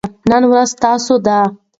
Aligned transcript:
نن 0.29 0.43
ورځ 0.51 0.69
ستاسو 0.75 1.15
ده. 1.25 1.39